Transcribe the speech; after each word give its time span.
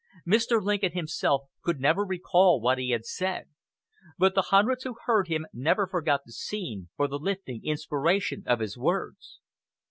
Mr. 0.27 0.59
Lincoln 0.59 0.93
himself 0.93 1.43
could 1.61 1.79
never 1.79 2.01
recall 2.03 2.59
what 2.59 2.79
he 2.79 2.89
had 2.89 3.05
said; 3.05 3.49
but 4.17 4.33
the 4.33 4.41
hundreds 4.49 4.83
who 4.83 4.95
heard 5.05 5.27
him 5.27 5.45
never 5.53 5.85
forgot 5.85 6.21
the 6.25 6.31
scene 6.31 6.89
or 6.97 7.07
the 7.07 7.19
lifting 7.19 7.63
inspiration 7.63 8.41
of 8.47 8.61
his 8.61 8.75
words. 8.75 9.37